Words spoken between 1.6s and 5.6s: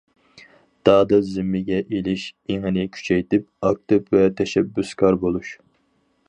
ئېلىش ئېڭىنى كۈچەيتىپ، ئاكتىپ ۋە تەشەببۇسكار بولۇش.